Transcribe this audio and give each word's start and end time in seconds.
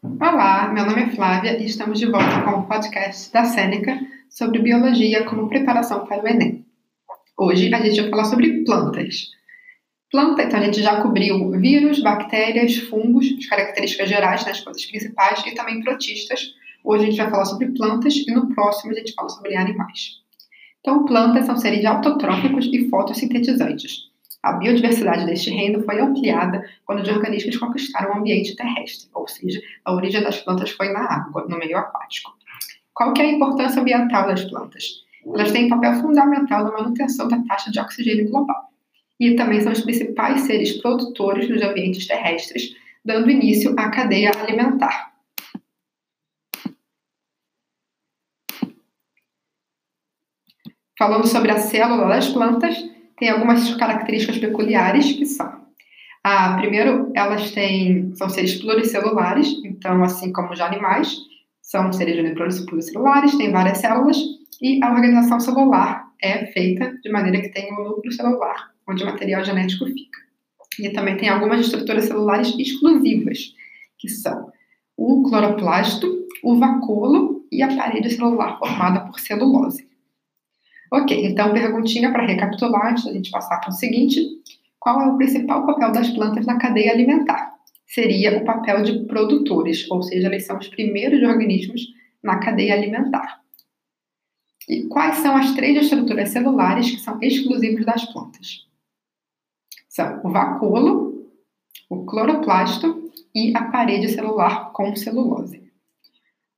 Olá, 0.00 0.70
meu 0.72 0.86
nome 0.86 1.02
é 1.02 1.08
Flávia 1.08 1.60
e 1.60 1.66
estamos 1.66 1.98
de 1.98 2.06
volta 2.06 2.42
com 2.42 2.60
o 2.60 2.66
podcast 2.68 3.32
da 3.32 3.44
Sêneca 3.44 3.98
sobre 4.30 4.60
biologia 4.60 5.24
como 5.24 5.48
preparação 5.48 6.06
para 6.06 6.22
o 6.22 6.28
Enem. 6.28 6.64
Hoje 7.36 7.74
a 7.74 7.80
gente 7.80 8.02
vai 8.02 8.10
falar 8.10 8.24
sobre 8.26 8.62
plantas. 8.62 9.32
Planta, 10.08 10.44
então 10.44 10.60
a 10.60 10.62
gente 10.62 10.80
já 10.80 11.02
cobriu 11.02 11.50
vírus, 11.50 12.00
bactérias, 12.00 12.76
fungos, 12.76 13.26
as 13.38 13.46
características 13.46 14.08
gerais, 14.08 14.44
né, 14.44 14.52
as 14.52 14.60
coisas 14.60 14.86
principais, 14.86 15.44
e 15.44 15.54
também 15.56 15.82
protistas. 15.82 16.54
Hoje 16.84 17.02
a 17.02 17.06
gente 17.08 17.18
vai 17.18 17.30
falar 17.30 17.44
sobre 17.46 17.72
plantas 17.72 18.14
e 18.14 18.32
no 18.32 18.54
próximo 18.54 18.92
a 18.92 18.94
gente 18.94 19.14
fala 19.14 19.28
sobre 19.28 19.56
animais. 19.56 20.18
Então, 20.78 21.04
plantas 21.06 21.44
são 21.44 21.56
seres 21.56 21.84
autotróficos 21.84 22.66
e 22.72 22.88
fotossintetizantes. 22.88 24.08
A 24.42 24.52
biodiversidade 24.52 25.26
deste 25.26 25.50
reino 25.50 25.82
foi 25.82 26.00
ampliada 26.00 26.64
quando 26.84 27.02
os 27.02 27.08
organismos 27.08 27.56
conquistaram 27.56 28.14
o 28.14 28.18
ambiente 28.18 28.54
terrestre, 28.54 29.10
ou 29.12 29.26
seja, 29.26 29.60
a 29.84 29.92
origem 29.92 30.22
das 30.22 30.38
plantas 30.38 30.70
foi 30.70 30.92
na 30.92 31.00
água, 31.00 31.46
no 31.48 31.58
meio 31.58 31.76
aquático. 31.76 32.32
Qual 32.94 33.12
é 33.16 33.22
a 33.22 33.32
importância 33.32 33.80
ambiental 33.80 34.26
das 34.26 34.44
plantas? 34.44 35.04
Elas 35.24 35.52
têm 35.52 35.66
um 35.66 35.68
papel 35.68 35.94
fundamental 35.94 36.64
na 36.64 36.72
manutenção 36.72 37.28
da 37.28 37.42
taxa 37.42 37.70
de 37.70 37.80
oxigênio 37.80 38.30
global. 38.30 38.72
E 39.20 39.34
também 39.34 39.60
são 39.60 39.72
os 39.72 39.82
principais 39.82 40.42
seres 40.42 40.80
produtores 40.80 41.48
nos 41.48 41.60
ambientes 41.60 42.06
terrestres, 42.06 42.76
dando 43.04 43.30
início 43.30 43.74
à 43.76 43.90
cadeia 43.90 44.30
alimentar. 44.30 45.12
Falando 50.96 51.26
sobre 51.26 51.50
a 51.50 51.58
célula 51.58 52.08
das 52.08 52.28
plantas, 52.28 52.76
tem 53.18 53.30
algumas 53.30 53.74
características 53.74 54.38
peculiares 54.38 55.12
que 55.12 55.26
são. 55.26 55.58
Ah, 56.22 56.56
primeiro, 56.58 57.10
elas 57.14 57.52
têm, 57.52 58.14
são 58.14 58.28
seres 58.28 58.56
pluricelulares, 58.60 59.48
então, 59.64 60.02
assim 60.02 60.32
como 60.32 60.52
os 60.52 60.60
animais, 60.60 61.16
são 61.62 61.92
seres 61.92 62.34
pluricelulares, 62.64 63.36
têm 63.36 63.52
várias 63.52 63.78
células, 63.78 64.16
e 64.60 64.82
a 64.82 64.90
organização 64.90 65.38
celular 65.38 66.06
é 66.22 66.46
feita 66.46 66.98
de 67.02 67.10
maneira 67.10 67.40
que 67.40 67.50
tem 67.50 67.72
um 67.72 67.84
núcleo 67.84 68.12
celular, 68.12 68.70
onde 68.88 69.02
o 69.02 69.06
material 69.06 69.44
genético 69.44 69.86
fica. 69.86 70.18
E 70.80 70.90
também 70.90 71.16
tem 71.16 71.28
algumas 71.28 71.60
estruturas 71.60 72.04
celulares 72.04 72.54
exclusivas, 72.58 73.54
que 73.98 74.08
são 74.08 74.50
o 74.96 75.22
cloroplasto, 75.22 76.26
o 76.42 76.58
vacúolo 76.58 77.46
e 77.50 77.62
a 77.62 77.74
parede 77.76 78.10
celular 78.10 78.58
formada 78.58 79.00
por 79.00 79.18
celulose. 79.18 79.87
Ok, 80.90 81.26
então 81.26 81.52
perguntinha 81.52 82.10
para 82.10 82.26
recapitular 82.26 82.92
antes 82.92 83.04
da 83.04 83.12
gente 83.12 83.30
passar 83.30 83.58
para 83.60 83.70
o 83.70 83.72
seguinte: 83.72 84.20
qual 84.78 85.00
é 85.02 85.06
o 85.06 85.16
principal 85.16 85.66
papel 85.66 85.92
das 85.92 86.08
plantas 86.10 86.46
na 86.46 86.58
cadeia 86.58 86.92
alimentar? 86.92 87.54
Seria 87.86 88.38
o 88.38 88.44
papel 88.44 88.82
de 88.82 89.04
produtores, 89.06 89.90
ou 89.90 90.02
seja, 90.02 90.28
eles 90.28 90.46
são 90.46 90.58
os 90.58 90.68
primeiros 90.68 91.22
organismos 91.22 91.82
na 92.22 92.38
cadeia 92.38 92.74
alimentar. 92.74 93.40
E 94.68 94.84
quais 94.84 95.16
são 95.16 95.36
as 95.36 95.52
três 95.54 95.84
estruturas 95.84 96.28
celulares 96.28 96.90
que 96.90 97.00
são 97.00 97.18
exclusivas 97.22 97.86
das 97.86 98.04
plantas? 98.12 98.66
São 99.88 100.20
o 100.22 100.30
vacúolo, 100.30 101.26
o 101.88 102.04
cloroplasto 102.04 103.10
e 103.34 103.56
a 103.56 103.64
parede 103.64 104.08
celular 104.08 104.72
com 104.72 104.94
celulose. 104.94 105.67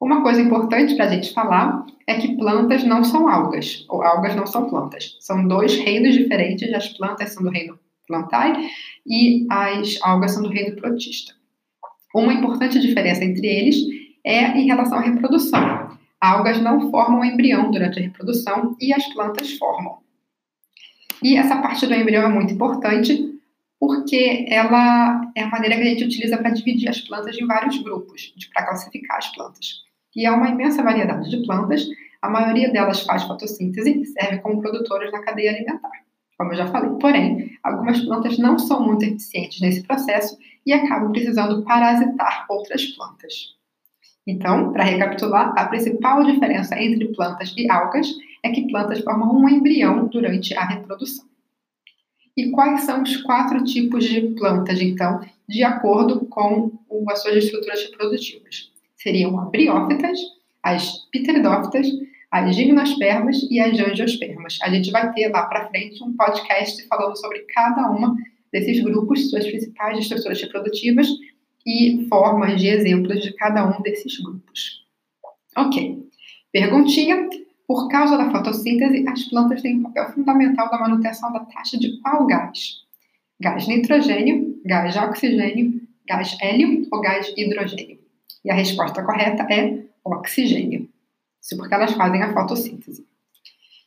Uma 0.00 0.22
coisa 0.22 0.40
importante 0.40 0.94
para 0.94 1.04
a 1.04 1.08
gente 1.10 1.34
falar 1.34 1.84
é 2.06 2.14
que 2.14 2.34
plantas 2.34 2.82
não 2.84 3.04
são 3.04 3.28
algas, 3.28 3.84
ou 3.86 4.02
algas 4.02 4.34
não 4.34 4.46
são 4.46 4.66
plantas. 4.66 5.18
São 5.20 5.46
dois 5.46 5.76
reinos 5.76 6.14
diferentes, 6.14 6.72
as 6.72 6.88
plantas 6.88 7.34
são 7.34 7.42
do 7.42 7.50
reino 7.50 7.78
plantae 8.08 8.66
e 9.06 9.46
as 9.50 9.98
algas 10.02 10.32
são 10.32 10.42
do 10.42 10.48
reino 10.48 10.74
protista. 10.74 11.34
Uma 12.14 12.32
importante 12.32 12.80
diferença 12.80 13.22
entre 13.22 13.46
eles 13.46 13.76
é 14.24 14.58
em 14.58 14.66
relação 14.66 14.98
à 14.98 15.02
reprodução. 15.02 15.98
Algas 16.18 16.60
não 16.62 16.90
formam 16.90 17.22
embrião 17.22 17.70
durante 17.70 17.98
a 17.98 18.02
reprodução 18.02 18.74
e 18.80 18.94
as 18.94 19.06
plantas 19.12 19.52
formam. 19.58 19.98
E 21.22 21.36
essa 21.36 21.60
parte 21.60 21.86
do 21.86 21.94
embrião 21.94 22.25
é 22.25 22.28
muito 22.28 22.54
importante 22.54 23.38
porque 23.78 24.46
ela 24.48 25.20
é 25.36 25.42
a 25.42 25.48
maneira 25.48 25.76
que 25.76 25.82
a 25.82 25.86
gente 25.86 26.04
utiliza 26.04 26.38
para 26.38 26.50
dividir 26.50 26.88
as 26.88 27.00
plantas 27.02 27.38
em 27.38 27.46
vários 27.46 27.78
grupos, 27.82 28.34
para 28.52 28.66
classificar 28.66 29.19
as 29.19 29.28
plantas 29.34 29.89
que 30.12 30.26
é 30.26 30.31
uma 30.31 30.48
imensa 30.48 30.82
variedade 30.82 31.31
de 31.31 31.44
plantas, 31.47 31.87
a 32.22 32.28
maioria 32.28 32.71
delas 32.71 33.00
faz 33.00 33.22
fotossíntese 33.25 34.00
e 34.00 34.04
serve 34.04 34.38
como 34.38 34.60
produtoras 34.60 35.10
na 35.10 35.22
cadeia 35.22 35.50
alimentar, 35.50 35.91
como 36.37 36.53
eu 36.53 36.56
já 36.56 36.66
falei. 36.66 36.91
Porém, 37.00 37.59
algumas 37.62 38.00
plantas 38.00 38.38
não 38.38 38.59
são 38.59 38.84
muito 38.84 39.04
eficientes 39.04 39.60
nesse 39.60 39.82
processo 39.82 40.37
e 40.66 40.72
acabam 40.72 41.12
precisando 41.12 41.62
parasitar 41.65 42.47
outras 42.49 42.84
plantas. 42.87 43.59
Então, 44.26 44.72
para 44.72 44.84
recapitular, 44.84 45.54
a 45.56 45.66
principal 45.66 46.22
diferença 46.25 46.78
entre 46.78 47.09
plantas 47.09 47.54
e 47.56 47.70
algas 47.70 48.09
é 48.43 48.50
que 48.50 48.69
plantas 48.69 49.00
formam 49.00 49.34
um 49.34 49.49
embrião 49.49 50.06
durante 50.06 50.54
a 50.54 50.65
reprodução. 50.65 51.25
E 52.37 52.50
quais 52.50 52.82
são 52.82 53.03
os 53.03 53.16
quatro 53.19 53.65
tipos 53.65 54.04
de 54.04 54.20
plantas, 54.34 54.81
então, 54.81 55.20
de 55.49 55.65
acordo 55.65 56.26
com 56.26 56.70
as 57.09 57.22
suas 57.22 57.37
estruturas 57.37 57.82
reprodutivas? 57.82 58.69
Seriam 59.03 59.38
as 59.41 59.50
briófitas, 59.50 60.19
as 60.62 61.09
pteridófitas, 61.11 61.88
as 62.31 62.55
gimnospermas 62.55 63.43
e 63.50 63.59
as 63.59 63.78
angiospermas. 63.78 64.59
A 64.62 64.71
gente 64.71 64.91
vai 64.91 65.12
ter 65.12 65.28
lá 65.28 65.47
para 65.47 65.69
frente 65.69 66.03
um 66.05 66.15
podcast 66.15 66.87
falando 66.87 67.16
sobre 67.16 67.41
cada 67.53 67.91
uma 67.91 68.15
desses 68.53 68.83
grupos, 68.83 69.31
suas 69.31 69.47
principais 69.47 69.99
estruturas 69.99 70.41
reprodutivas 70.41 71.09
e 71.66 72.06
formas 72.09 72.61
de 72.61 72.69
exemplos 72.69 73.22
de 73.22 73.33
cada 73.34 73.66
um 73.66 73.83
desses 73.83 74.19
grupos. 74.21 74.87
Ok. 75.56 75.99
Perguntinha. 76.53 77.28
Por 77.67 77.88
causa 77.88 78.17
da 78.17 78.32
fotossíntese, 78.32 79.05
as 79.09 79.22
plantas 79.28 79.62
têm 79.62 79.77
um 79.77 79.82
papel 79.84 80.12
fundamental 80.12 80.69
na 80.72 80.81
manutenção 80.81 81.32
da 81.32 81.41
taxa 81.41 81.78
de 81.78 82.00
qual 82.00 82.27
gás? 82.27 82.81
Gás 83.41 83.69
nitrogênio, 83.69 84.61
gás 84.65 84.97
oxigênio, 84.97 85.81
gás 86.05 86.37
hélio 86.41 86.88
ou 86.91 87.00
gás 87.00 87.32
hidrogênio? 87.37 88.00
E 88.44 88.50
a 88.50 88.54
resposta 88.54 89.02
correta 89.02 89.42
é 89.52 89.84
oxigênio. 90.04 90.88
Isso 91.40 91.56
porque 91.56 91.74
elas 91.74 91.92
fazem 91.92 92.22
a 92.22 92.32
fotossíntese. 92.32 93.06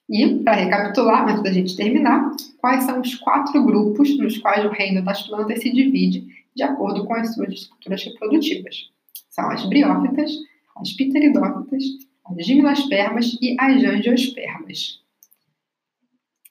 E, 0.10 0.44
para 0.44 0.56
recapitular, 0.56 1.28
antes 1.28 1.44
da 1.44 1.52
gente 1.52 1.76
terminar, 1.76 2.32
quais 2.58 2.84
são 2.84 3.00
os 3.00 3.16
quatro 3.16 3.64
grupos 3.64 4.18
nos 4.18 4.38
quais 4.38 4.66
o 4.66 4.70
reino 4.70 5.04
das 5.04 5.24
plantas 5.24 5.62
se 5.62 5.72
divide 5.72 6.28
de 6.56 6.64
acordo 6.64 7.06
com 7.06 7.14
as 7.14 7.34
suas 7.34 7.54
estruturas 7.54 8.04
reprodutivas? 8.04 8.92
São 9.30 9.50
as 9.50 9.66
briófitas, 9.66 10.32
as 10.76 10.92
pteridófitas, 10.92 11.84
as 12.26 12.46
gimnospermas 12.46 13.38
e 13.42 13.56
as 13.60 13.84
angiospermas. 13.84 15.00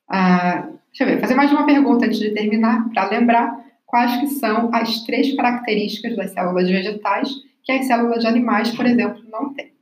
Ah, 0.08 0.68
deixa 0.88 1.04
eu 1.04 1.06
ver, 1.06 1.20
fazer 1.20 1.34
mais 1.34 1.52
uma 1.52 1.66
pergunta 1.66 2.06
antes 2.06 2.18
de 2.18 2.30
terminar, 2.30 2.88
para 2.90 3.10
lembrar 3.10 3.64
quais 3.86 4.20
que 4.20 4.26
são 4.28 4.74
as 4.74 5.04
três 5.04 5.34
características 5.36 6.16
das 6.16 6.30
células 6.32 6.68
vegetais 6.68 7.30
que 7.62 7.72
as 7.72 7.86
células 7.86 8.20
de 8.20 8.26
animais, 8.26 8.70
por 8.74 8.86
exemplo, 8.86 9.22
não 9.30 9.52
têm. 9.54 9.72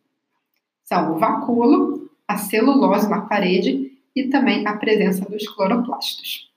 São 0.85 1.15
o 1.15 1.19
vacúolo, 1.19 2.11
a 2.27 2.37
celulose 2.37 3.09
na 3.09 3.23
parede 3.23 3.93
e 4.15 4.29
também 4.29 4.67
a 4.67 4.77
presença 4.77 5.25
dos 5.29 5.49
cloroplastos. 5.49 6.51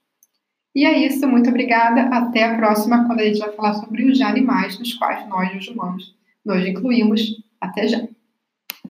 E 0.74 0.84
é 0.84 1.06
isso, 1.06 1.26
muito 1.28 1.48
obrigada. 1.48 2.02
Até 2.02 2.42
a 2.42 2.56
próxima, 2.56 3.06
quando 3.06 3.20
a 3.20 3.24
gente 3.24 3.38
vai 3.38 3.52
falar 3.52 3.74
sobre 3.74 4.10
os 4.10 4.20
animais 4.20 4.78
nos 4.78 4.94
quais 4.94 5.26
nós, 5.28 5.56
os 5.56 5.68
humanos, 5.68 6.14
nos 6.44 6.66
incluímos. 6.66 7.42
Até 7.60 7.86
já! 7.86 8.06